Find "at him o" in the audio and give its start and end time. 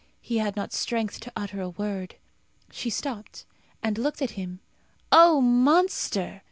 4.23-5.41